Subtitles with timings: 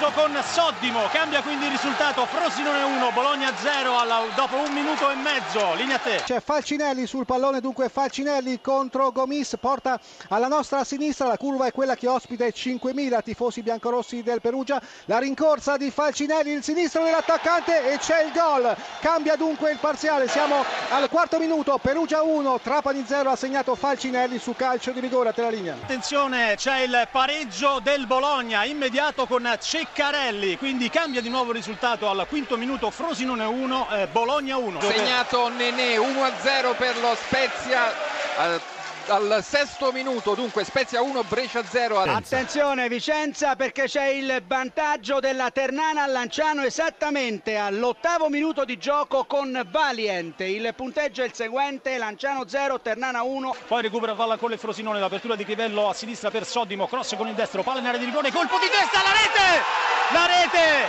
[0.00, 5.10] mezzo con Soddimo, cambia quindi il risultato, Frosinone 1, Bologna 0 alla, dopo un minuto
[5.10, 6.22] e mezzo, linea a te.
[6.24, 9.98] C'è Falcinelli sul pallone, dunque Falcinelli contro Gomis, porta
[10.28, 14.80] alla nostra sinistra, la curva è quella che ospita i 5.000 tifosi biancorossi del Perugia,
[15.06, 20.28] la rincorsa di Falcinelli, il sinistro dell'attaccante e c'è il gol, cambia dunque il parziale,
[20.28, 25.30] siamo al quarto minuto, Perugia 1, Trapani 0 ha segnato Falcinelli su calcio di rigore
[25.30, 25.74] a te la linea.
[25.74, 27.39] Attenzione, c'è il pareggio
[27.82, 33.44] del Bologna, immediato con Ceccarelli, quindi cambia di nuovo il risultato al quinto minuto, Frosinone
[33.44, 34.80] 1, eh, Bologna 1.
[34.82, 38.79] Segnato Nenè 1-0 per lo Spezia.
[39.10, 41.98] Al sesto minuto, dunque Spezia 1, Brescia 0.
[41.98, 49.24] Attenzione Vicenza perché c'è il vantaggio della Ternana al Lanciano esattamente all'ottavo minuto di gioco
[49.24, 50.44] con Valiente.
[50.44, 53.56] Il punteggio è il seguente, Lanciano 0, Ternana 1.
[53.66, 57.26] Poi recupera palla con le Frosinone, l'apertura di Crivello a sinistra per Soddimo, cross con
[57.26, 59.64] il destro, palla in area di rigore, colpo di testa, la rete!
[60.12, 60.88] La rete!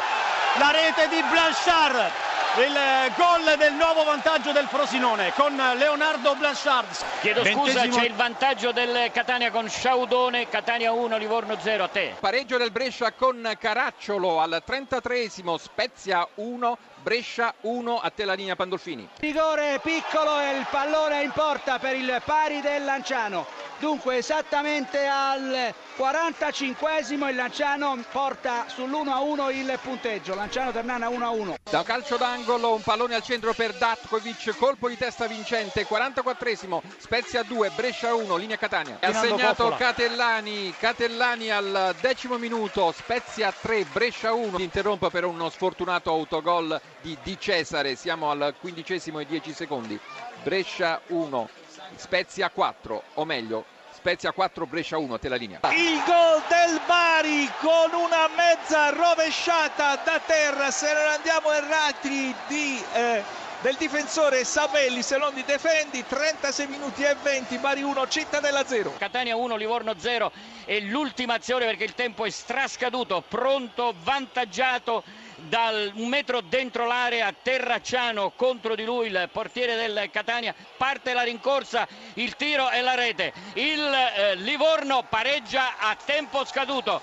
[0.59, 2.30] La rete di Blanchard!
[2.57, 6.88] Il gol del nuovo vantaggio del Frosinone con Leonardo Blanchard.
[7.21, 7.95] Chiedo scusa, Ventesimo...
[7.95, 12.16] c'è il vantaggio del Catania con Sciaudone, Catania 1, Livorno 0 a te.
[12.19, 18.57] Pareggio del Brescia con Caracciolo al 33esimo, Spezia 1, Brescia 1 a te la linea
[18.57, 19.07] Pandolfini.
[19.19, 23.70] Rigore piccolo e il pallone in porta per il pari del Lanciano.
[23.81, 30.35] Dunque esattamente al 45esimo il Lanciano porta sull'1-1 il punteggio.
[30.35, 31.55] Lanciano Ternana 1-1.
[31.67, 37.41] Da calcio d'angolo un pallone al centro per Datkovic, colpo di testa vincente, 44esimo, Spezia
[37.41, 38.99] 2, Brescia 1, linea Catania.
[39.01, 44.57] Ha segnato Catellani, Catellani al decimo minuto, Spezia 3, Brescia 1.
[44.57, 49.99] Si interrompe per uno sfortunato autogol di Di Cesare, siamo al quindicesimo e 10 secondi.
[50.43, 51.49] Brescia 1,
[51.95, 55.59] Spezia 4, o meglio Spezia 4, Brescia 1, te la linea.
[55.72, 62.84] Il gol del Bari con una mezza rovesciata da terra, se non andiamo errati di...
[62.94, 68.66] Eh, del difensore Sabelli se non di Defendi 36 minuti e 20 Bari 1 Cittadella
[68.66, 70.31] 0 Catania 1 Livorno 0
[70.66, 75.03] e l'ultima azione perché il tempo è strascaduto pronto vantaggiato
[75.47, 80.53] dal metro dentro l'area Terracciano contro di lui il portiere del Catania.
[80.77, 83.33] Parte la rincorsa il tiro e la rete.
[83.53, 87.00] Il eh, Livorno pareggia a tempo scaduto